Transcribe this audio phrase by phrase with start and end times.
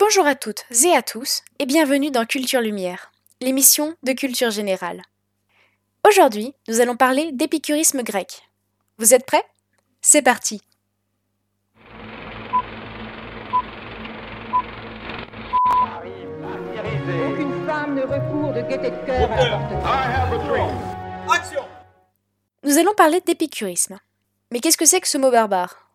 [0.00, 3.12] Bonjour à toutes et à tous et bienvenue dans Culture Lumière,
[3.42, 5.02] l'émission de culture générale.
[6.08, 8.48] Aujourd'hui, nous allons parler d'épicurisme grec.
[8.96, 9.44] Vous êtes prêts?
[10.00, 10.62] C'est parti
[17.28, 19.58] Aucune femme ne recourt de gaieté de cœur à la
[21.30, 21.62] Action
[22.64, 23.98] Nous allons parler d'épicurisme.
[24.50, 25.89] Mais qu'est-ce que c'est que ce mot barbare?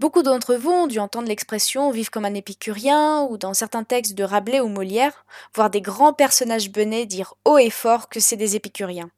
[0.00, 4.14] Beaucoup d'entre vous ont dû entendre l'expression vivre comme un épicurien ou dans certains textes
[4.14, 8.36] de Rabelais ou Molière, voir des grands personnages benets dire haut et fort que c'est
[8.36, 9.10] des épicuriens.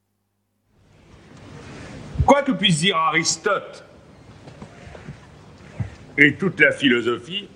[2.26, 3.84] Quoi que puisse dire Aristote
[6.16, 7.48] et toute la philosophie,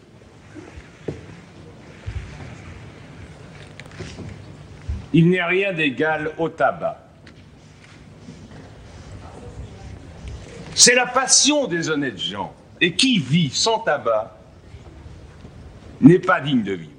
[5.13, 6.99] il n'est rien d'égal au tabac.
[10.75, 12.55] C'est la passion des honnêtes gens.
[12.81, 14.37] Et qui vit sans tabac
[16.01, 16.93] n'est pas digne de vivre.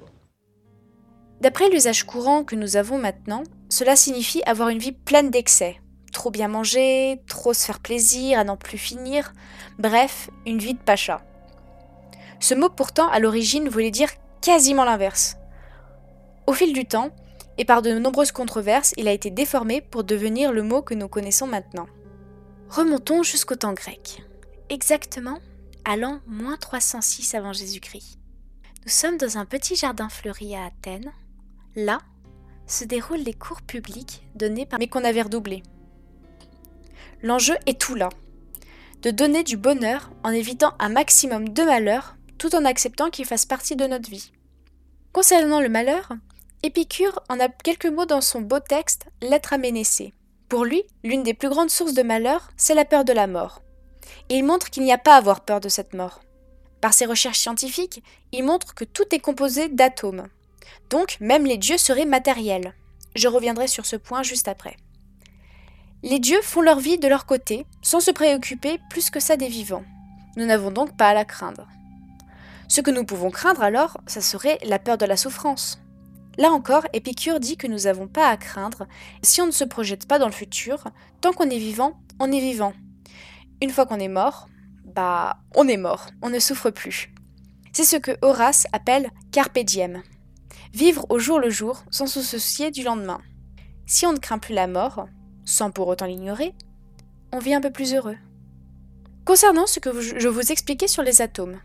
[1.40, 5.80] D'après l'usage courant que nous avons maintenant, cela signifie avoir une vie pleine d'excès.
[6.12, 9.32] Trop bien manger, trop se faire plaisir, à n'en plus finir,
[9.78, 11.22] bref, une vie de pacha.
[12.40, 14.10] Ce mot pourtant à l'origine voulait dire
[14.42, 15.36] quasiment l'inverse.
[16.46, 17.10] Au fil du temps,
[17.58, 21.08] et par de nombreuses controverses, il a été déformé pour devenir le mot que nous
[21.08, 21.86] connaissons maintenant.
[22.68, 24.22] Remontons jusqu'au temps grec.
[24.68, 25.38] Exactement
[25.90, 28.16] à l'an moins 306 avant Jésus-Christ.
[28.84, 31.10] Nous sommes dans un petit jardin fleuri à Athènes.
[31.74, 31.98] Là
[32.68, 35.64] se déroulent les cours publics donnés par mais qu'on avait redoublés.
[37.24, 38.08] L'enjeu est tout là.
[39.02, 43.44] De donner du bonheur en évitant un maximum de malheur tout en acceptant qu'il fasse
[43.44, 44.30] partie de notre vie.
[45.12, 46.12] Concernant le malheur,
[46.62, 50.14] Épicure en a quelques mots dans son beau texte L'être à Ménécée.
[50.48, 53.60] Pour lui, l'une des plus grandes sources de malheur, c'est la peur de la mort.
[54.28, 56.20] Il montre qu'il n'y a pas à avoir peur de cette mort.
[56.80, 60.28] Par ses recherches scientifiques, il montre que tout est composé d'atomes.
[60.88, 62.74] Donc même les dieux seraient matériels.
[63.16, 64.76] Je reviendrai sur ce point juste après.
[66.02, 69.48] Les dieux font leur vie de leur côté, sans se préoccuper plus que ça des
[69.48, 69.84] vivants.
[70.36, 71.66] Nous n'avons donc pas à la craindre.
[72.68, 75.80] Ce que nous pouvons craindre alors, ça serait la peur de la souffrance.
[76.38, 78.86] Là encore, Épicure dit que nous n'avons pas à craindre
[79.22, 80.84] si on ne se projette pas dans le futur,
[81.20, 82.72] tant qu'on est vivant, on est vivant.
[83.62, 84.48] Une fois qu'on est mort,
[84.84, 87.12] bah on est mort, on ne souffre plus.
[87.72, 90.02] C'est ce que Horace appelle carpe diem.
[90.72, 93.20] Vivre au jour le jour sans se soucier du lendemain.
[93.86, 95.06] Si on ne craint plus la mort,
[95.44, 96.54] sans pour autant l'ignorer,
[97.32, 98.16] on vit un peu plus heureux.
[99.24, 101.60] Concernant ce que je vous expliquais sur les atomes,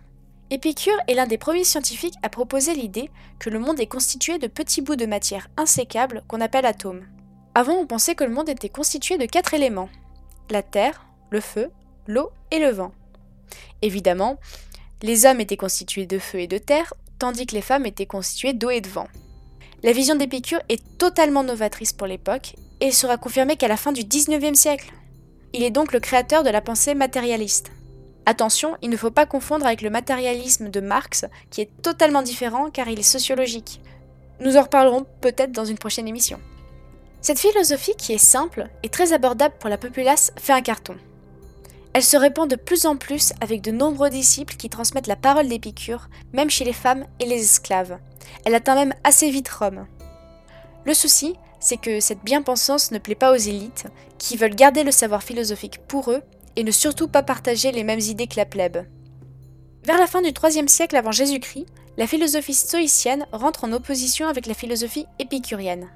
[0.52, 4.48] Épicure est l'un des premiers scientifiques à proposer l'idée que le monde est constitué de
[4.48, 7.06] petits bouts de matière insécables qu'on appelle atomes.
[7.56, 9.90] Avant, on pensait que le monde était constitué de quatre éléments
[10.52, 11.72] la terre, le feu,
[12.08, 12.92] l'eau et le vent.
[13.82, 14.40] Évidemment,
[15.02, 18.54] les hommes étaient constitués de feu et de terre, tandis que les femmes étaient constituées
[18.54, 19.08] d'eau et de vent.
[19.84, 24.04] La vision d'Épicure est totalement novatrice pour l'époque et sera confirmée qu'à la fin du
[24.04, 24.92] XIXe siècle.
[25.54, 27.72] Il est donc le créateur de la pensée matérialiste.
[28.26, 32.72] Attention, il ne faut pas confondre avec le matérialisme de Marx, qui est totalement différent
[32.72, 33.80] car il est sociologique.
[34.40, 36.40] Nous en reparlerons peut-être dans une prochaine émission.
[37.22, 40.96] Cette philosophie qui est simple et très abordable pour la populace fait un carton.
[41.96, 45.48] Elle se répand de plus en plus avec de nombreux disciples qui transmettent la parole
[45.48, 47.98] d'Épicure, même chez les femmes et les esclaves.
[48.44, 49.88] Elle atteint même assez vite Rome.
[50.84, 53.86] Le souci, c'est que cette bien-pensance ne plaît pas aux élites,
[54.18, 56.22] qui veulent garder le savoir philosophique pour eux
[56.58, 58.86] et ne surtout pas partager les mêmes idées que la plèbe.
[59.86, 64.48] Vers la fin du IIIe siècle avant Jésus-Christ, la philosophie stoïcienne rentre en opposition avec
[64.48, 65.88] la philosophie épicurienne.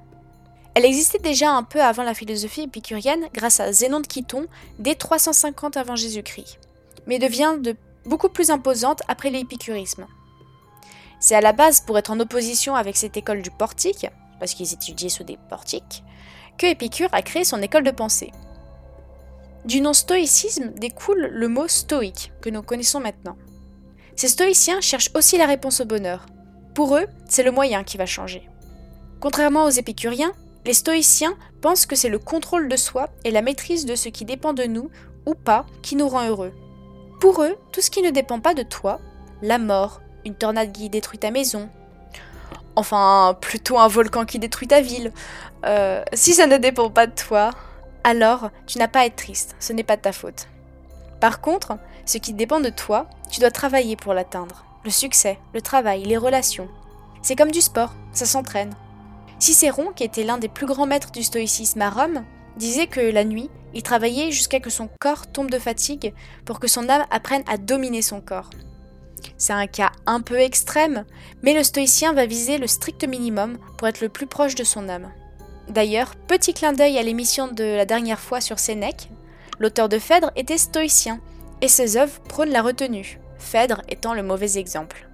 [0.80, 4.46] Elle existait déjà un peu avant la philosophie épicurienne grâce à Zénon de Chiton
[4.78, 6.58] dès 350 avant Jésus-Christ,
[7.06, 7.76] mais devient de
[8.06, 10.06] beaucoup plus imposante après l'épicurisme.
[11.18, 14.06] C'est à la base pour être en opposition avec cette école du portique,
[14.38, 16.02] parce qu'ils étudiaient sous des portiques,
[16.56, 18.32] que Épicure a créé son école de pensée.
[19.66, 23.36] Du nom stoïcisme découle le mot stoïque, que nous connaissons maintenant.
[24.16, 26.24] Ces stoïciens cherchent aussi la réponse au bonheur.
[26.74, 28.48] Pour eux, c'est le moyen qui va changer.
[29.20, 30.32] Contrairement aux épicuriens,
[30.64, 34.24] les stoïciens pensent que c'est le contrôle de soi et la maîtrise de ce qui
[34.24, 34.90] dépend de nous
[35.26, 36.52] ou pas qui nous rend heureux.
[37.20, 39.00] Pour eux, tout ce qui ne dépend pas de toi,
[39.42, 41.68] la mort, une tornade qui détruit ta maison,
[42.76, 45.12] enfin plutôt un volcan qui détruit ta ville,
[45.66, 47.50] euh, si ça ne dépend pas de toi,
[48.04, 50.48] alors tu n'as pas à être triste, ce n'est pas de ta faute.
[51.20, 54.64] Par contre, ce qui dépend de toi, tu dois travailler pour l'atteindre.
[54.84, 56.68] Le succès, le travail, les relations.
[57.20, 58.74] C'est comme du sport, ça s'entraîne.
[59.40, 62.24] Cicéron, qui était l'un des plus grands maîtres du stoïcisme à Rome,
[62.56, 66.12] disait que la nuit, il travaillait jusqu'à que son corps tombe de fatigue
[66.44, 68.50] pour que son âme apprenne à dominer son corps.
[69.38, 71.04] C'est un cas un peu extrême,
[71.42, 74.88] mais le stoïcien va viser le strict minimum pour être le plus proche de son
[74.90, 75.10] âme.
[75.68, 79.08] D'ailleurs, petit clin d'œil à l'émission de la dernière fois sur Sénèque,
[79.58, 81.20] l'auteur de Phèdre était stoïcien,
[81.62, 85.09] et ses œuvres prônent la retenue, Phèdre étant le mauvais exemple.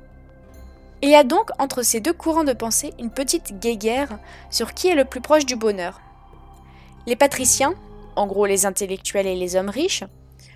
[1.02, 4.18] Il y a donc entre ces deux courants de pensée une petite guéguerre
[4.50, 6.00] sur qui est le plus proche du bonheur.
[7.06, 7.74] Les patriciens,
[8.16, 10.04] en gros les intellectuels et les hommes riches,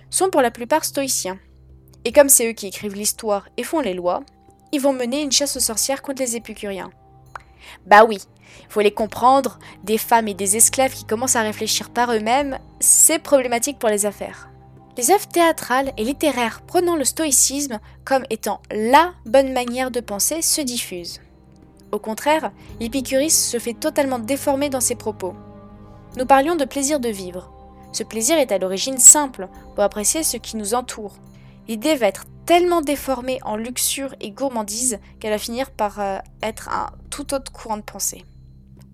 [0.09, 1.39] sont pour la plupart stoïciens.
[2.05, 4.23] Et comme c'est eux qui écrivent l'histoire et font les lois,
[4.71, 6.89] ils vont mener une chasse aux sorcières contre les épicuriens.
[7.85, 8.17] Bah oui,
[8.67, 13.19] faut les comprendre, des femmes et des esclaves qui commencent à réfléchir par eux-mêmes, c'est
[13.19, 14.49] problématique pour les affaires.
[14.97, 20.41] Les œuvres théâtrales et littéraires prenant le stoïcisme comme étant LA bonne manière de penser
[20.41, 21.21] se diffusent.
[21.91, 25.33] Au contraire, l'épicurisme se fait totalement déformer dans ses propos.
[26.17, 27.51] Nous parlions de plaisir de vivre.
[27.93, 31.15] Ce plaisir est à l'origine simple pour apprécier ce qui nous entoure.
[31.67, 36.69] L'idée va être tellement déformée en luxure et gourmandise qu'elle va finir par euh, être
[36.69, 38.25] un tout autre courant de pensée.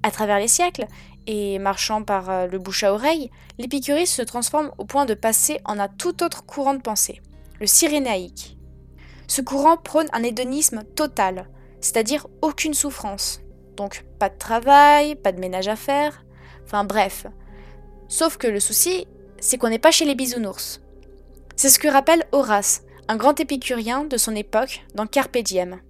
[0.03, 0.87] À travers les siècles,
[1.27, 5.59] et marchant par euh, le bouche à oreille, l'épicurisme se transforme au point de passer
[5.65, 7.21] en un tout autre courant de pensée,
[7.59, 8.57] le cyrénaïque.
[9.27, 11.49] Ce courant prône un hédonisme total,
[11.81, 13.41] c'est-à-dire aucune souffrance.
[13.75, 16.23] Donc pas de travail, pas de ménage à faire,
[16.63, 17.27] enfin bref.
[18.07, 19.05] Sauf que le souci,
[19.39, 20.81] c'est qu'on n'est pas chez les bisounours.
[21.57, 25.81] C'est ce que rappelle Horace, un grand épicurien de son époque, dans Carpe Diem.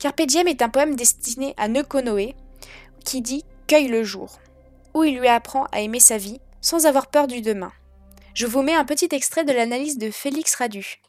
[0.00, 2.34] Carpe Diem est un poème destiné à Neuconoé,
[3.04, 4.38] qui dit Cueille le jour
[4.94, 7.72] où il lui apprend à aimer sa vie sans avoir peur du demain.
[8.34, 11.02] Je vous mets un petit extrait de l'analyse de Félix Radu.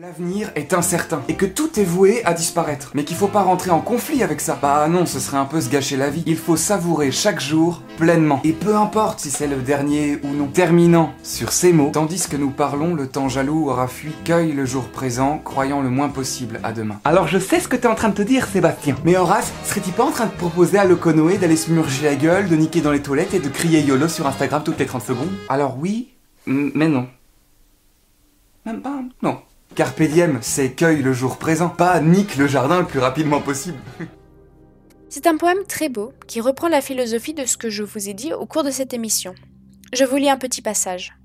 [0.00, 2.90] L'avenir est incertain et que tout est voué à disparaître.
[2.94, 4.58] Mais qu'il faut pas rentrer en conflit avec ça.
[4.60, 6.24] Bah non, ce serait un peu se gâcher la vie.
[6.26, 8.40] Il faut savourer chaque jour pleinement.
[8.42, 10.48] Et peu importe si c'est le dernier ou non.
[10.48, 14.66] Terminant sur ces mots, tandis que nous parlons, le temps jaloux aura fui, cueille le
[14.66, 16.98] jour présent, croyant le moins possible à demain.
[17.04, 18.96] Alors je sais ce que t'es en train de te dire, Sébastien.
[19.04, 22.48] Mais Horace, serais-tu pas en train de proposer à Loconoé d'aller se murger la gueule,
[22.48, 25.30] de niquer dans les toilettes et de crier YOLO sur Instagram toutes les 30 secondes?
[25.48, 26.14] Alors oui,
[26.46, 27.06] mais non.
[28.66, 29.38] Même pas, non.
[29.74, 33.78] Carpe diem, c'est cueille le jour présent, pas nique le jardin le plus rapidement possible.
[35.08, 38.14] C'est un poème très beau qui reprend la philosophie de ce que je vous ai
[38.14, 39.34] dit au cours de cette émission.
[39.92, 41.16] Je vous lis un petit passage.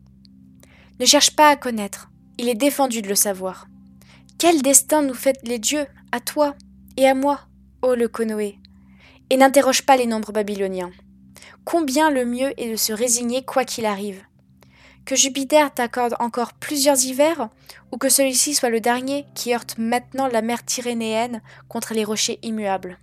[0.99, 2.09] Ne cherche pas à connaître,
[2.39, 3.67] il est défendu de le savoir.
[4.39, 6.55] Quel destin nous fait les dieux, à toi
[6.97, 7.41] et à moi,
[7.81, 8.57] ô le Konoé?
[9.29, 10.91] Et n'interroge pas les nombres babyloniens.
[11.65, 14.23] Combien le mieux est de se résigner quoi qu'il arrive
[15.09, 17.50] que Jupiter t'accorde encore plusieurs hivers,
[17.91, 22.38] ou que celui-ci soit le dernier qui heurte maintenant la mer Tyrénéenne contre les rochers
[22.44, 23.00] immuables.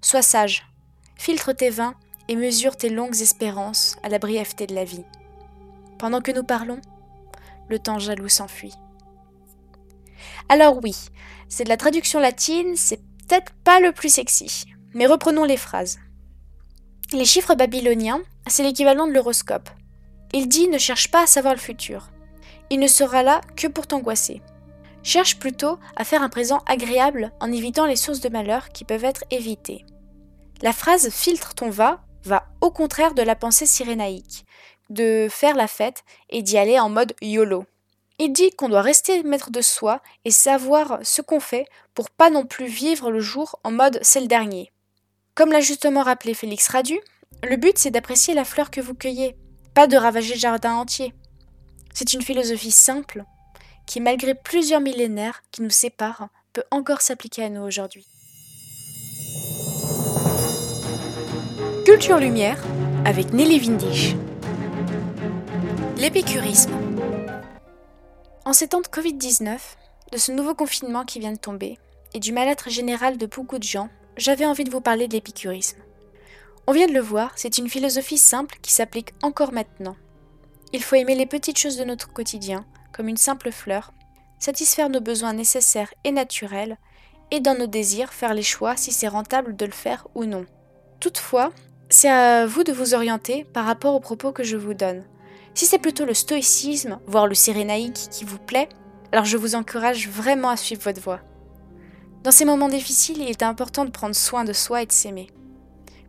[0.00, 0.66] Sois sage,
[1.14, 1.92] filtre tes vins
[2.28, 5.04] et mesure tes longues espérances à la brièveté de la vie.
[5.98, 6.80] Pendant que nous parlons,
[7.68, 8.72] le temps jaloux s'enfuit.
[10.48, 10.96] Alors oui,
[11.50, 14.64] c'est de la traduction latine, c'est peut-être pas le plus sexy,
[14.94, 15.98] mais reprenons les phrases.
[17.12, 19.68] Les chiffres babyloniens, c'est l'équivalent de l'horoscope.
[20.36, 22.10] Il dit ne cherche pas à savoir le futur.
[22.68, 24.42] Il ne sera là que pour t'angoisser.
[25.04, 29.04] Cherche plutôt à faire un présent agréable en évitant les sources de malheur qui peuvent
[29.04, 29.84] être évitées.
[30.60, 34.44] La phrase filtre ton va va au contraire de la pensée sirénaïque,
[34.90, 37.64] de faire la fête et d'y aller en mode YOLO.
[38.18, 42.30] Il dit qu'on doit rester maître de soi et savoir ce qu'on fait pour pas
[42.30, 44.72] non plus vivre le jour en mode c'est le dernier.
[45.36, 46.98] Comme l'a justement rappelé Félix Radu,
[47.44, 49.36] le but c'est d'apprécier la fleur que vous cueillez,
[49.74, 51.12] pas de ravager le jardin entier.
[51.92, 53.24] C'est une philosophie simple
[53.86, 58.06] qui, malgré plusieurs millénaires qui nous séparent, peut encore s'appliquer à nous aujourd'hui.
[61.84, 62.62] Culture Lumière
[63.04, 64.14] avec Nelly Vindisch.
[65.96, 66.72] L'épicurisme.
[68.44, 69.58] En ces temps de Covid-19,
[70.12, 71.78] de ce nouveau confinement qui vient de tomber,
[72.14, 75.78] et du mal-être général de beaucoup de gens, j'avais envie de vous parler de l'épicurisme.
[76.66, 79.96] On vient de le voir, c'est une philosophie simple qui s'applique encore maintenant.
[80.72, 83.92] Il faut aimer les petites choses de notre quotidien, comme une simple fleur,
[84.38, 86.78] satisfaire nos besoins nécessaires et naturels,
[87.30, 90.46] et dans nos désirs faire les choix si c'est rentable de le faire ou non.
[91.00, 91.52] Toutefois,
[91.90, 95.04] c'est à vous de vous orienter par rapport aux propos que je vous donne.
[95.52, 98.70] Si c'est plutôt le stoïcisme, voire le cyrénaïque qui vous plaît,
[99.12, 101.20] alors je vous encourage vraiment à suivre votre voie.
[102.22, 105.28] Dans ces moments difficiles, il est important de prendre soin de soi et de s'aimer.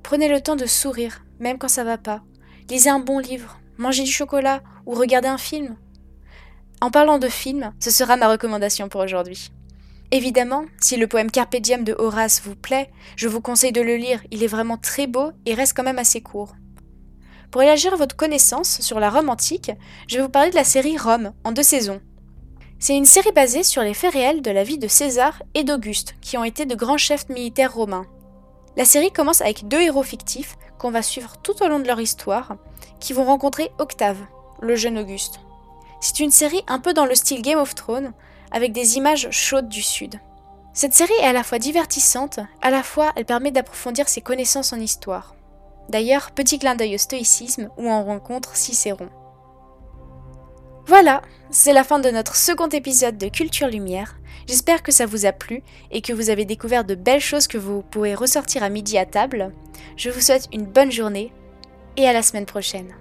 [0.06, 2.22] Prenez le temps de sourire, même quand ça va pas.
[2.70, 5.78] Lisez un bon livre, mangez du chocolat ou regardez un film.
[6.80, 9.50] En parlant de film, ce sera ma recommandation pour aujourd'hui.
[10.12, 13.96] Évidemment, si le poème Carpe Diem de Horace vous plaît, je vous conseille de le
[13.96, 16.56] lire, il est vraiment très beau et reste quand même assez court.
[17.50, 19.72] Pour élargir votre connaissance sur la Rome antique,
[20.08, 22.00] je vais vous parler de la série Rome en deux saisons.
[22.78, 26.14] C'est une série basée sur les faits réels de la vie de César et d'Auguste,
[26.22, 28.06] qui ont été de grands chefs militaires romains.
[28.78, 32.02] La série commence avec deux héros fictifs qu'on va suivre tout au long de leur
[32.02, 32.58] histoire,
[33.00, 34.18] qui vont rencontrer Octave,
[34.60, 35.40] le jeune Auguste.
[36.02, 38.14] C'est une série un peu dans le style Game of Thrones,
[38.52, 40.20] avec des images chaudes du Sud.
[40.74, 44.74] Cette série est à la fois divertissante, à la fois elle permet d'approfondir ses connaissances
[44.74, 45.36] en histoire.
[45.88, 49.10] D'ailleurs, petit clin d'œil au stoïcisme où on rencontre Cicéron.
[50.88, 54.18] Voilà, c'est la fin de notre second épisode de Culture Lumière.
[54.48, 57.58] J'espère que ça vous a plu et que vous avez découvert de belles choses que
[57.58, 59.52] vous pourrez ressortir à midi à table.
[59.98, 61.34] Je vous souhaite une bonne journée
[61.98, 62.94] et à la semaine prochaine.